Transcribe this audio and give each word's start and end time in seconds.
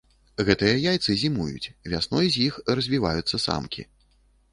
Гэтыя 0.45 0.77
яйцы 0.93 1.15
зімуюць, 1.23 1.73
вясной 1.93 2.31
з 2.37 2.47
іх 2.47 2.57
развіваюцца 2.79 3.41
самкі. 3.45 3.87